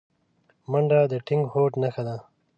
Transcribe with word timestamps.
منډه 0.71 0.99
د 1.11 1.13
ټینګ 1.27 1.43
هوډ 1.53 1.71
نښه 1.81 2.03
ده 2.07 2.17